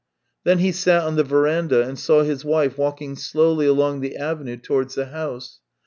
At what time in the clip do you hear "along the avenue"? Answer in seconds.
3.67-4.57